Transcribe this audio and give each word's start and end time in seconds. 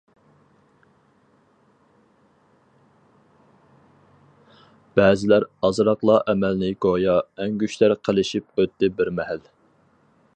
بەزىلەر 4.99 5.47
ئازراقلا 5.65 6.19
ئەمەلنى 6.33 6.73
گويا، 6.87 7.19
ئەڭگۈشتەر 7.43 7.97
قىلىشىپ 8.09 8.49
ئۆتتى 8.65 8.95
بىر 9.01 9.13
مەھەل. 9.21 9.47